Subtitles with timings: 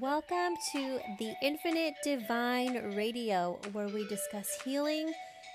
[0.00, 5.12] Welcome to the Infinite Divine Radio, where we discuss healing,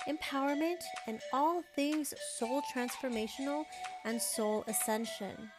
[0.08, 3.66] empowerment, and all things soul transformational
[4.06, 5.50] and soul ascension.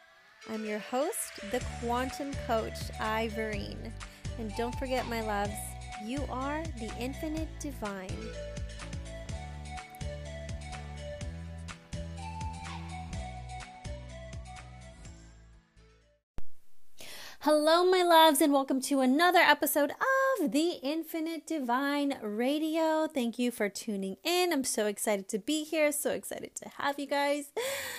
[0.49, 3.91] I'm your host, the Quantum Coach, Ivorene.
[4.39, 5.59] And don't forget, my loves,
[6.05, 8.29] you are the Infinite Divine.
[17.51, 19.91] Hello, my loves, and welcome to another episode
[20.39, 23.07] of the Infinite Divine Radio.
[23.07, 24.53] Thank you for tuning in.
[24.53, 27.47] I'm so excited to be here, so excited to have you guys.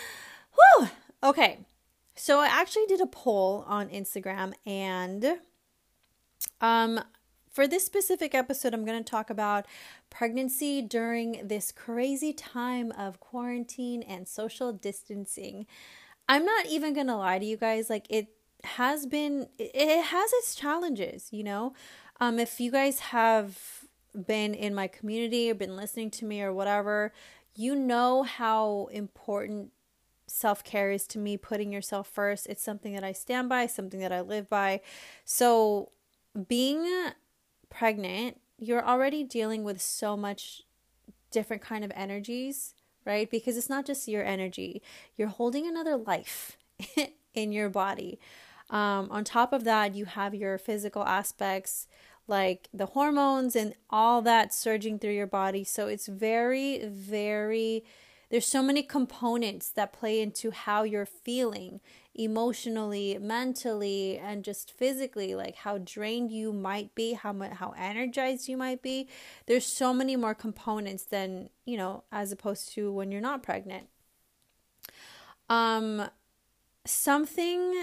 [0.78, 0.90] Whew!
[1.24, 1.66] Okay,
[2.16, 5.40] so I actually did a poll on Instagram, and
[6.62, 7.00] um,
[7.50, 9.66] for this specific episode, I'm going to talk about
[10.12, 15.66] pregnancy during this crazy time of quarantine and social distancing.
[16.28, 18.28] I'm not even going to lie to you guys, like, it
[18.64, 21.74] has been it has its challenges you know?
[22.20, 23.58] Um if you guys have
[24.28, 27.14] been in my community or been listening to me or whatever
[27.56, 29.72] you know how important
[30.28, 32.48] self-care is to me putting yourself first.
[32.48, 34.82] It's something that i stand by something that i live by.
[35.26, 35.92] So
[36.48, 36.86] being
[37.70, 40.64] pregnant you're already dealing with so much
[41.32, 42.74] different kind of energies
[43.06, 43.32] right?
[43.32, 44.82] Because it's not just your energy.
[45.16, 46.58] You're holding another life
[47.34, 48.20] in your body
[48.70, 51.88] um, on top of that, you have your physical aspects
[52.28, 55.64] like the hormones and all that surging through your body.
[55.64, 57.84] So it's very, very,
[58.30, 61.82] there's so many components that play into how you're feeling
[62.14, 68.48] emotionally, mentally, and just physically, like how drained you might be, how much, how energized
[68.48, 69.08] you might be.
[69.48, 73.88] There's so many more components than, you know, as opposed to when you're not pregnant.
[75.50, 76.10] Um,
[76.86, 77.74] something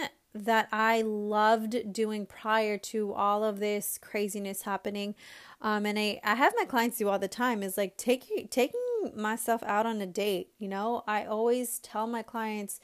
[0.44, 5.14] that I loved doing prior to all of this craziness happening.
[5.60, 8.80] Um, and I, I have my clients do all the time is like taking taking
[9.14, 10.50] myself out on a date.
[10.58, 12.80] You know, I always tell my clients,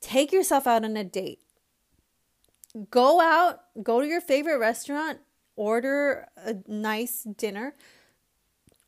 [0.00, 1.40] take yourself out on a date.
[2.90, 5.18] Go out, go to your favorite restaurant,
[5.56, 7.74] order a nice dinner,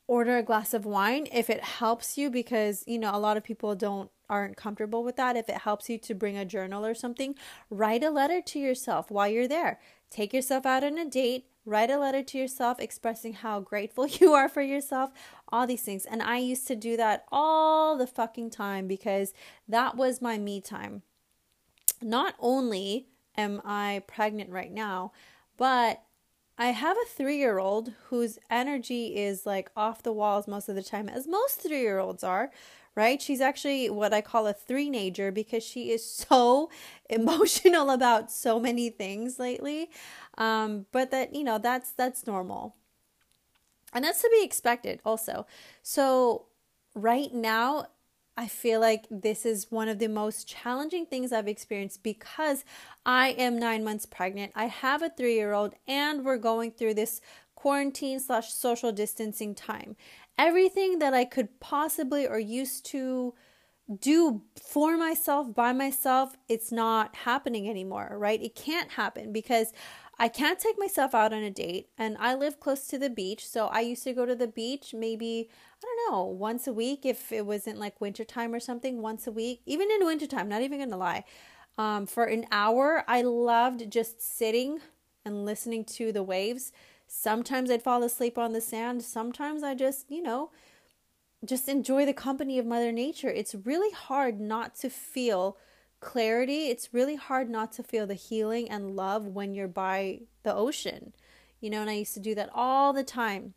[0.06, 3.44] order a glass of wine if it helps you because you know a lot of
[3.44, 6.94] people don't aren't comfortable with that, if it helps you to bring a journal or
[6.94, 7.34] something,
[7.70, 9.78] write a letter to yourself while you're there.
[10.10, 14.32] Take yourself out on a date, write a letter to yourself expressing how grateful you
[14.32, 15.10] are for yourself,
[15.48, 16.04] all these things.
[16.04, 19.34] And I used to do that all the fucking time because
[19.68, 21.02] that was my me time.
[22.02, 25.12] Not only am I pregnant right now,
[25.56, 26.02] but
[26.56, 30.76] I have a three year old whose energy is like off the walls most of
[30.76, 32.50] the time, as most three year olds are,
[32.94, 33.20] right?
[33.20, 36.70] She's actually what I call a three-nager because she is so
[37.10, 39.90] emotional about so many things lately.
[40.38, 42.76] Um, but that, you know, that's that's normal.
[43.92, 45.46] And that's to be expected also.
[45.82, 46.46] So
[46.94, 47.86] right now
[48.36, 52.64] I feel like this is one of the most challenging things I've experienced because
[53.06, 54.52] I am nine months pregnant.
[54.56, 57.20] I have a three year old, and we're going through this
[57.54, 59.96] quarantine slash social distancing time
[60.38, 63.34] everything that I could possibly or used to
[64.00, 68.42] do for myself by myself, it's not happening anymore, right?
[68.42, 69.72] It can't happen because
[70.18, 73.46] I can't take myself out on a date and I live close to the beach.
[73.46, 77.04] So I used to go to the beach maybe, I don't know, once a week
[77.04, 80.78] if it wasn't like wintertime or something, once a week, even in wintertime, not even
[80.78, 81.24] gonna lie.
[81.76, 84.78] Um, for an hour, I loved just sitting
[85.24, 86.72] and listening to the waves
[87.16, 89.02] Sometimes I'd fall asleep on the sand.
[89.02, 90.50] Sometimes I just, you know,
[91.44, 93.30] just enjoy the company of Mother Nature.
[93.30, 95.56] It's really hard not to feel
[96.00, 96.66] clarity.
[96.66, 101.14] It's really hard not to feel the healing and love when you're by the ocean.
[101.60, 103.54] You know, and I used to do that all the time.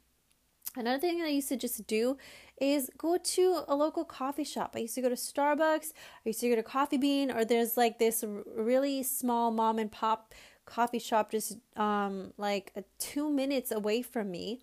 [0.76, 2.18] Another thing I used to just do
[2.62, 4.74] is go to a local coffee shop.
[4.76, 7.76] I used to go to Starbucks, I used to go to Coffee Bean, or there's
[7.76, 10.34] like this really small mom and pop
[10.68, 14.62] coffee shop just um, like two minutes away from me.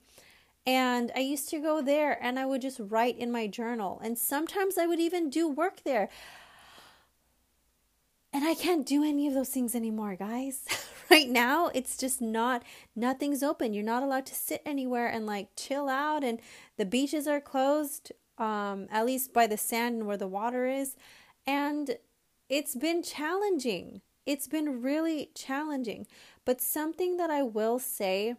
[0.67, 4.01] And I used to go there and I would just write in my journal.
[4.03, 6.09] And sometimes I would even do work there.
[8.33, 10.65] And I can't do any of those things anymore, guys.
[11.11, 12.63] right now, it's just not,
[12.97, 13.75] nothing's open.
[13.75, 16.25] You're not allowed to sit anywhere and like chill out.
[16.25, 16.41] And
[16.77, 20.97] the beaches are closed, um, at least by the sand and where the water is.
[21.47, 21.97] And
[22.49, 26.07] it's been challenging it's been really challenging.
[26.45, 28.35] But something that I will say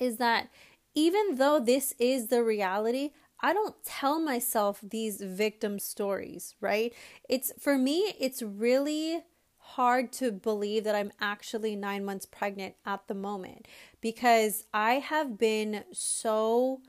[0.00, 0.48] is that
[0.94, 3.10] even though this is the reality,
[3.40, 6.92] I don't tell myself these victim stories, right?
[7.28, 9.22] It's for me, it's really
[9.58, 13.68] hard to believe that I'm actually nine months pregnant at the moment
[14.00, 16.80] because I have been so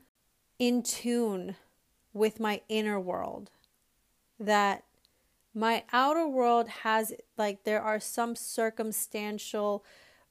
[0.58, 1.56] in tune
[2.12, 3.50] with my inner world
[4.38, 4.84] that
[5.60, 9.84] my outer world has, like, there are some circumstantial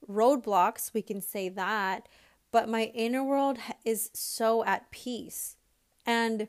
[0.08, 2.08] roadblocks, we can say that,
[2.50, 5.56] but my inner world is so at peace.
[6.04, 6.48] And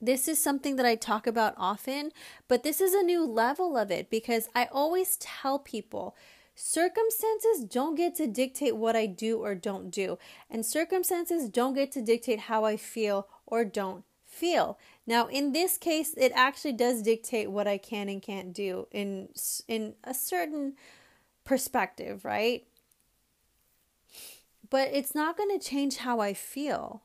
[0.00, 2.10] this is something that I talk about often,
[2.48, 6.16] but this is a new level of it because I always tell people
[6.56, 10.18] circumstances don't get to dictate what I do or don't do,
[10.50, 14.78] and circumstances don't get to dictate how I feel or don't feel.
[15.06, 19.28] Now, in this case, it actually does dictate what I can and can't do in
[19.68, 20.74] in a certain
[21.44, 22.66] perspective, right?
[24.68, 27.02] But it's not going to change how I feel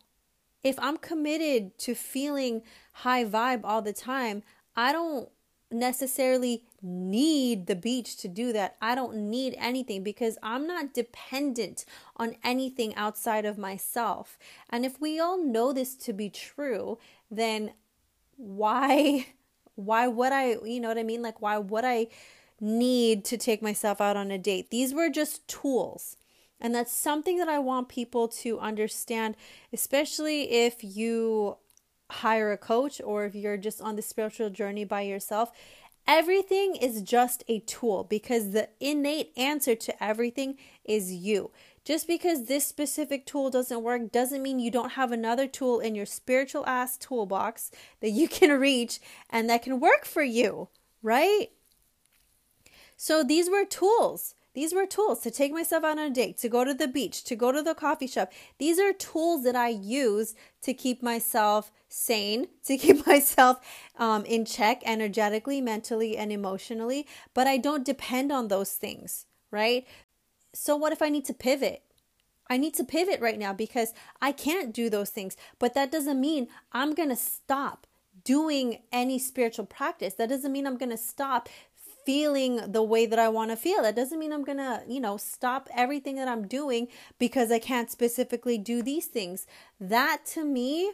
[0.64, 2.62] if I'm committed to feeling
[2.94, 4.44] high vibe all the time,
[4.76, 5.30] I don't
[5.72, 8.76] necessarily need the beach to do that.
[8.82, 11.86] I don't need anything because I'm not dependent
[12.18, 14.38] on anything outside of myself.
[14.70, 16.98] And if we all know this to be true,
[17.30, 17.72] then
[18.42, 19.28] why
[19.76, 21.22] why would I, you know what I mean?
[21.22, 22.08] Like why would I
[22.60, 24.70] need to take myself out on a date?
[24.70, 26.18] These were just tools.
[26.60, 29.36] And that's something that I want people to understand,
[29.74, 31.58] especially if you
[32.12, 35.52] hire a coach or if you're just on the spiritual journey by yourself.
[36.08, 41.52] Everything is just a tool because the innate answer to everything is you.
[41.84, 45.96] Just because this specific tool doesn't work doesn't mean you don't have another tool in
[45.96, 49.00] your spiritual ass toolbox that you can reach
[49.30, 50.70] and that can work for you,
[51.02, 51.48] right?
[52.98, 54.36] So these were tools.
[54.54, 57.24] These were tools to take myself out on a date, to go to the beach,
[57.24, 58.32] to go to the coffee shop.
[58.60, 63.58] These are tools that I use to keep myself sane, to keep myself
[63.98, 67.08] um, in check energetically, mentally, and emotionally.
[67.34, 69.88] But I don't depend on those things, right?
[70.54, 71.84] So, what if I need to pivot?
[72.50, 75.38] I need to pivot right now because I can't do those things.
[75.58, 77.88] But that doesn't mean I'm going to stop
[78.24, 80.16] doing any spiritual practice.
[80.16, 81.48] That doesn't mean I'm going to stop
[82.06, 83.82] feeling the way that I want to feel.
[83.84, 86.88] That doesn't mean I'm going to, you know, stop everything that I'm doing
[87.20, 89.46] because I can't specifically do these things.
[89.80, 90.94] That to me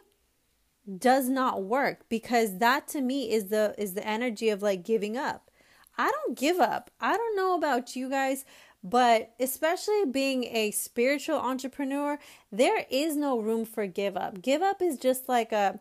[0.97, 5.17] does not work because that to me is the is the energy of like giving
[5.17, 5.49] up.
[5.97, 6.91] I don't give up.
[7.01, 8.45] I don't know about you guys,
[8.83, 12.19] but especially being a spiritual entrepreneur,
[12.51, 14.41] there is no room for give up.
[14.41, 15.79] Give up is just like a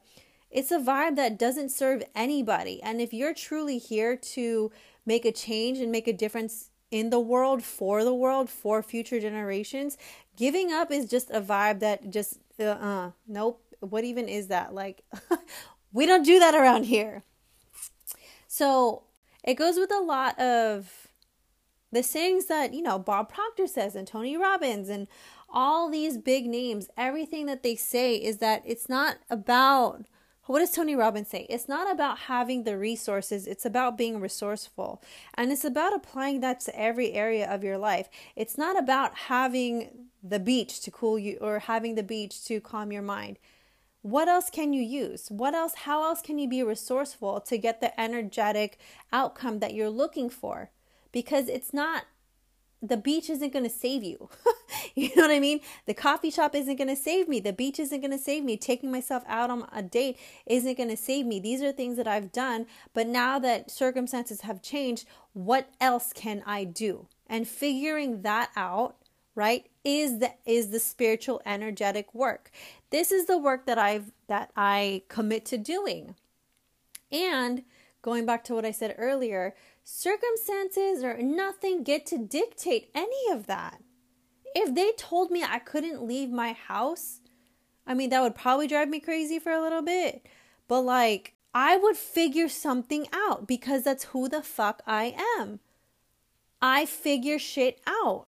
[0.50, 2.82] it's a vibe that doesn't serve anybody.
[2.82, 4.70] And if you're truly here to
[5.04, 9.20] make a change and make a difference in the world, for the world, for future
[9.20, 9.98] generations,
[10.37, 13.62] giving up is just a vibe that just, uh, uh nope.
[13.81, 14.72] What even is that?
[14.72, 15.02] Like,
[15.93, 17.22] we don't do that around here.
[18.48, 19.02] So
[19.44, 20.90] it goes with a lot of
[21.93, 25.06] the sayings that, you know, Bob Proctor says and Tony Robbins and
[25.49, 26.88] all these big names.
[26.97, 30.06] Everything that they say is that it's not about
[30.47, 31.44] what does Tony Robbins say?
[31.50, 35.03] It's not about having the resources, it's about being resourceful.
[35.35, 38.09] And it's about applying that to every area of your life.
[38.37, 42.93] It's not about having the beach to cool you or having the beach to calm
[42.93, 43.39] your mind.
[44.03, 45.29] What else can you use?
[45.32, 48.79] What else, how else can you be resourceful to get the energetic
[49.12, 50.71] outcome that you're looking for?
[51.17, 52.05] Because it's not
[52.82, 54.29] the beach isn't going to save you.
[54.94, 55.61] you know what I mean?
[55.87, 57.41] The coffee shop isn't going to save me.
[57.41, 58.58] The beach isn't going to save me.
[58.58, 61.41] Taking myself out on a date isn't going to save me.
[61.41, 62.67] These are things that I've done.
[62.93, 67.06] But now that circumstances have changed, what else can I do?
[67.27, 68.96] And figuring that out,
[69.35, 72.51] right, is the is the spiritual energetic work.
[72.91, 76.15] This is the work that I've that I commit to doing.
[77.11, 77.63] And
[78.06, 79.53] going back to what I said earlier,
[79.89, 83.81] Circumstances or nothing get to dictate any of that.
[84.55, 87.20] If they told me I couldn't leave my house,
[87.84, 90.27] I mean, that would probably drive me crazy for a little bit.
[90.67, 95.58] But like, I would figure something out because that's who the fuck I am.
[96.63, 98.27] I figure shit out.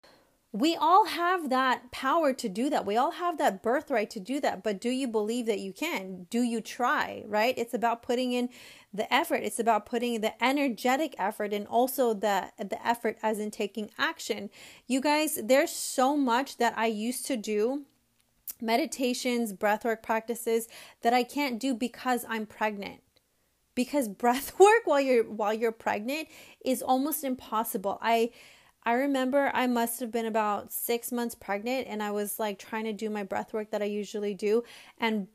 [0.53, 2.87] We all have that power to do that.
[2.87, 4.63] We all have that birthright to do that.
[4.63, 6.27] But do you believe that you can?
[6.31, 7.55] Do you try, right?
[7.59, 8.49] It's about putting in
[8.93, 9.43] the effort.
[9.43, 14.49] It's about putting the energetic effort and also the the effort as in taking action.
[14.87, 17.85] You guys, there's so much that I used to do
[18.61, 20.67] meditations, breathwork practices
[21.03, 23.03] that I can't do because I'm pregnant.
[23.75, 26.29] Because breath work while you're while you're pregnant
[26.65, 27.99] is almost impossible.
[28.01, 28.31] I
[28.89, 32.85] I remember I must have been about six months pregnant and I was like trying
[32.85, 34.65] to do my breath work that I usually do.
[34.97, 35.29] And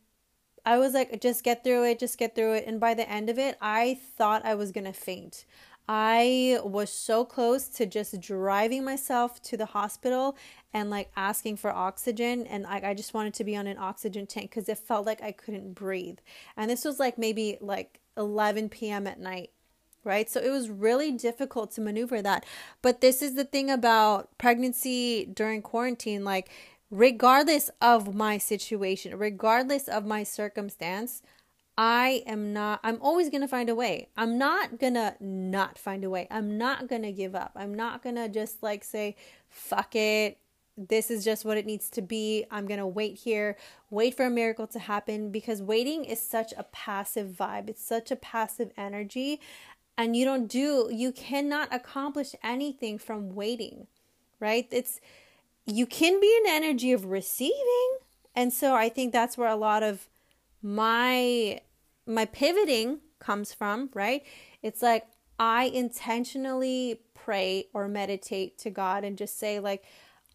[0.66, 2.64] I was like, just get through it, just get through it.
[2.66, 5.46] And by the end of it, I thought I was going to faint.
[5.88, 10.36] I was so close to just driving myself to the hospital
[10.74, 14.26] and like asking for oxygen and like I just wanted to be on an oxygen
[14.26, 16.18] tank cuz it felt like I couldn't breathe.
[16.58, 19.06] And this was like maybe like 11 p.m.
[19.06, 19.52] at night
[20.04, 20.30] right?
[20.30, 22.46] So it was really difficult to maneuver that.
[22.82, 26.50] But this is the thing about pregnancy during quarantine like
[26.94, 31.24] regardless of my situation, regardless of my circumstance,
[31.76, 34.10] I am not, I'm always going to find a way.
[34.16, 36.28] I'm not going to not find a way.
[36.30, 37.52] I'm not going to give up.
[37.56, 39.16] I'm not going to just like say,
[39.50, 40.38] fuck it.
[40.78, 42.46] This is just what it needs to be.
[42.52, 43.58] I'm going to wait here,
[43.90, 47.70] wait for a miracle to happen because waiting is such a passive vibe.
[47.70, 49.40] It's such a passive energy.
[49.98, 53.88] And you don't do, you cannot accomplish anything from waiting,
[54.40, 54.68] right?
[54.72, 55.00] It's,
[55.66, 57.98] you can be an energy of receiving.
[58.36, 60.08] And so I think that's where a lot of
[60.62, 61.60] my
[62.06, 64.24] my pivoting comes from, right?
[64.62, 65.06] It's like
[65.40, 69.84] I intentionally pray or meditate to God and just say like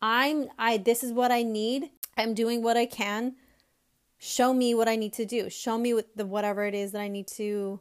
[0.01, 1.91] I'm I this is what I need.
[2.17, 3.35] I'm doing what I can.
[4.19, 5.49] Show me what I need to do.
[5.49, 7.81] Show me what the whatever it is that I need to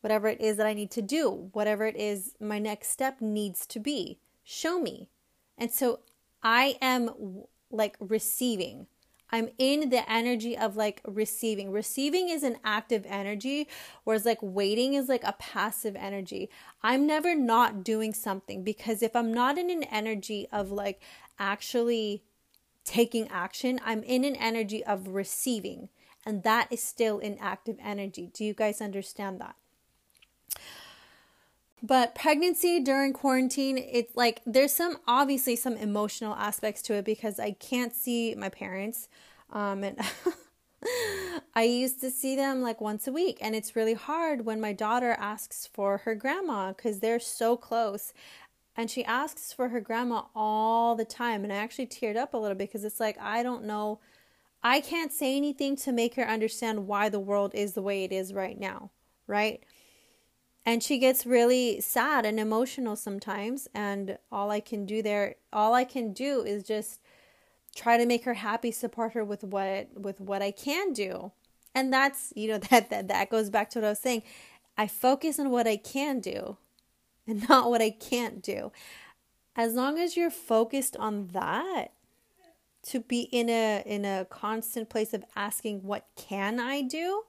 [0.00, 3.66] whatever it is that I need to do, whatever it is my next step needs
[3.66, 4.18] to be.
[4.44, 5.08] Show me.
[5.56, 6.00] And so
[6.42, 8.86] I am like receiving.
[9.30, 11.70] I'm in the energy of like receiving.
[11.70, 13.68] Receiving is an active energy,
[14.04, 16.48] whereas like waiting is like a passive energy.
[16.82, 21.02] I'm never not doing something because if I'm not in an energy of like
[21.38, 22.22] actually
[22.84, 25.90] taking action, I'm in an energy of receiving.
[26.24, 28.30] And that is still an active energy.
[28.32, 29.56] Do you guys understand that?
[31.82, 37.38] But pregnancy during quarantine, it's like there's some obviously some emotional aspects to it because
[37.38, 39.08] I can't see my parents.
[39.52, 39.98] Um, and
[41.54, 44.72] I used to see them like once a week, and it's really hard when my
[44.72, 48.12] daughter asks for her grandma because they're so close.
[48.76, 51.42] And she asks for her grandma all the time.
[51.42, 53.98] And I actually teared up a little because it's like, I don't know.
[54.62, 58.12] I can't say anything to make her understand why the world is the way it
[58.12, 58.90] is right now,
[59.26, 59.64] right?
[60.68, 65.72] And she gets really sad and emotional sometimes and all i can do there all
[65.74, 67.00] i can do is just
[67.78, 71.32] try to make her happy support her with what with what i can do.
[71.74, 74.22] And that's you know that that, that goes back to what i was saying.
[74.76, 76.56] I focus on what i can do
[77.26, 78.72] and not what i can't do.
[79.56, 81.92] As long as you're focused on that
[82.84, 87.24] to be in a in a constant place of asking what can i do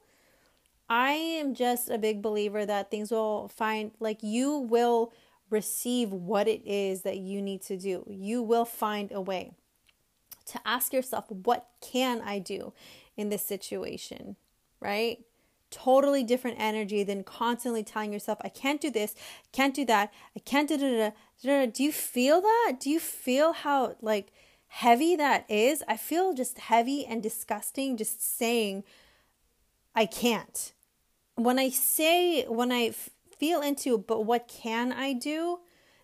[0.89, 5.13] I am just a big believer that things will find, like, you will
[5.51, 8.05] receive what it is that you need to do.
[8.09, 9.51] You will find a way
[10.47, 12.73] to ask yourself, what can I do
[13.15, 14.35] in this situation?
[14.79, 15.19] Right?
[15.69, 19.13] Totally different energy than constantly telling yourself, I can't do this,
[19.51, 21.11] can't do that, I can't do.
[21.43, 22.77] Do you feel that?
[22.79, 24.31] Do you feel how, like,
[24.69, 25.83] heavy that is?
[25.87, 28.83] I feel just heavy and disgusting just saying,
[29.93, 30.73] I can't
[31.39, 35.59] when I say, when I f- feel into, but what can I do?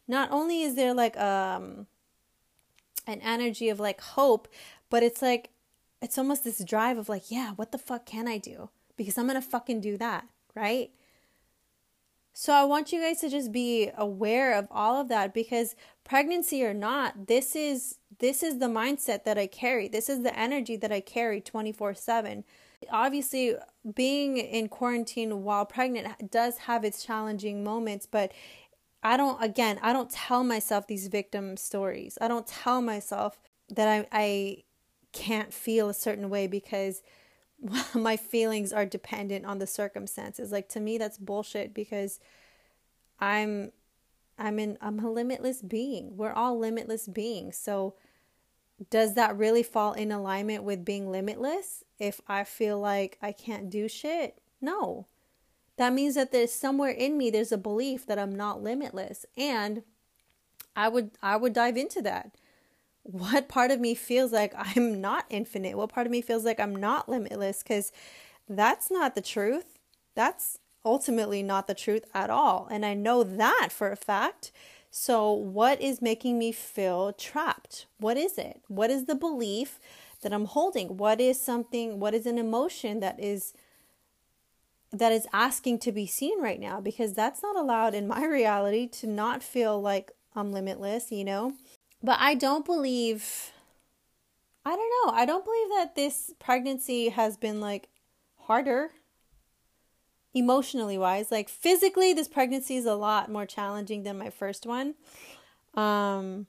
[0.08, 1.88] Not only is there like um
[3.08, 4.48] an energy of like hope,
[4.90, 5.50] but it's like
[6.02, 8.70] it's almost this drive of like, yeah, what the fuck can I do?
[8.98, 10.92] Because I'm gonna fucking do that, right?
[12.38, 15.74] So I want you guys to just be aware of all of that because
[16.04, 19.88] pregnancy or not, this is this is the mindset that I carry.
[19.88, 22.44] This is the energy that I carry 24/7
[22.92, 23.56] obviously
[23.96, 28.32] being in quarantine while pregnant does have its challenging moments but
[29.04, 32.18] i don't again i don't tell myself these victim stories.
[32.22, 33.40] I don't tell myself
[33.70, 34.64] that i, I
[35.12, 37.02] can't feel a certain way because
[37.96, 40.52] my feelings are dependent on the circumstances.
[40.52, 42.20] Like to me that's bullshit because
[43.20, 43.72] i'm
[44.38, 46.18] i'm in i'm a limitless being.
[46.18, 47.58] We're all limitless beings.
[47.58, 47.96] So
[48.90, 53.70] does that really fall in alignment with being limitless if I feel like I can't
[53.70, 54.42] do shit?
[54.62, 55.08] No.
[55.78, 59.84] That means that there's somewhere in me there's a belief that I'm not limitless and
[60.76, 62.32] I would I would dive into that.
[63.04, 65.78] What part of me feels like I'm not infinite?
[65.78, 67.92] What part of me feels like I'm not limitless cuz
[68.48, 69.80] that's not the truth.
[70.16, 72.68] That's ultimately not the truth at all.
[72.70, 74.52] And I know that for a fact
[74.98, 77.86] so, what is making me feel trapped?
[77.98, 78.62] What is it?
[78.70, 79.78] What is the belief
[80.22, 80.96] that I'm holding?
[80.96, 83.54] What is something, what is an emotion that is
[84.92, 88.88] that is asking to be seen right now because that's not allowed in my reality
[88.88, 91.56] to not feel like I'm limitless, you know?
[92.02, 93.52] But I don't believe
[94.66, 95.14] I don't know.
[95.14, 97.90] I don't believe that this pregnancy has been like
[98.44, 98.92] harder
[100.36, 101.32] emotionally wise.
[101.32, 104.94] Like physically, this pregnancy is a lot more challenging than my first one.
[105.74, 106.46] Um,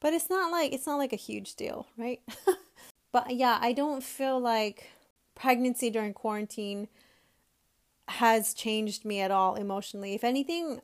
[0.00, 2.20] but it's not like it's not like a huge deal, right?
[3.12, 4.90] but yeah, I don't feel like
[5.34, 6.88] pregnancy during quarantine
[8.08, 10.14] has changed me at all emotionally.
[10.14, 10.80] If anything,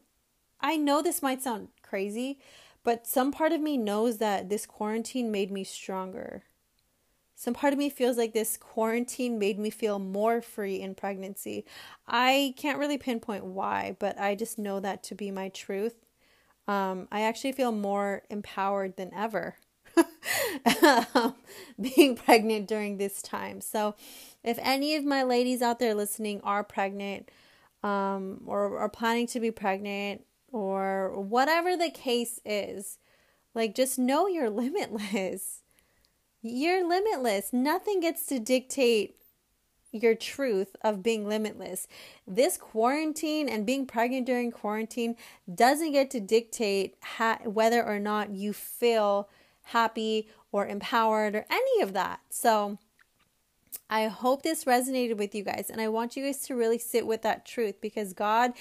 [0.61, 2.39] I know this might sound crazy,
[2.85, 6.45] but some part of me knows that this quarantine made me stronger.
[7.39, 11.65] Some part of me feels like this quarantine made me feel more free in pregnancy.
[12.05, 15.95] I can't really pinpoint why, but I just know that to be my truth.
[16.67, 19.55] Um, I actually feel more empowered than ever
[21.81, 23.61] being pregnant during this time.
[23.61, 23.95] So,
[24.43, 27.31] if any of my ladies out there listening are pregnant
[27.85, 32.99] um, or are planning to be pregnant or whatever the case is,
[33.55, 35.63] like just know you're limitless.
[36.43, 37.53] You're limitless.
[37.53, 39.17] Nothing gets to dictate
[39.93, 41.89] your truth of being limitless.
[42.27, 45.17] This quarantine and being pregnant during quarantine
[45.53, 49.29] doesn't get to dictate ha- whether or not you feel
[49.65, 52.21] happy or empowered or any of that.
[52.31, 52.79] So,
[53.91, 57.07] I hope this resonated with you guys and I want you guys to really sit
[57.07, 58.53] with that truth because God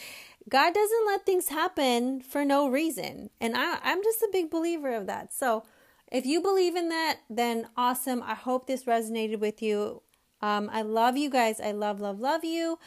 [0.49, 3.29] God doesn't let things happen for no reason.
[3.41, 5.33] And I I'm just a big believer of that.
[5.33, 5.63] So,
[6.11, 8.23] if you believe in that, then awesome.
[8.23, 10.01] I hope this resonated with you.
[10.41, 11.59] Um, I love you guys.
[11.59, 12.79] I love, love, love you.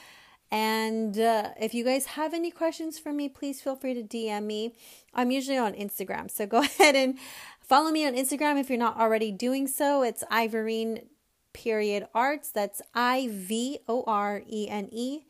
[0.50, 4.44] And uh, if you guys have any questions for me, please feel free to DM
[4.44, 4.74] me.
[5.14, 6.30] I'm usually on Instagram.
[6.30, 7.18] So go ahead and
[7.60, 10.02] follow me on Instagram if you're not already doing so.
[10.02, 11.04] It's Ivorene
[11.52, 12.52] period artz.
[12.52, 15.20] That's I V O R E N E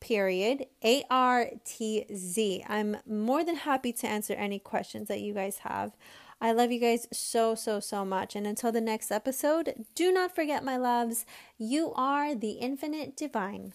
[0.00, 2.64] period A R T Z.
[2.68, 5.96] I'm more than happy to answer any questions that you guys have.
[6.40, 8.36] I love you guys so, so, so much.
[8.36, 11.24] And until the next episode, do not forget, my loves,
[11.58, 13.72] you are the infinite divine.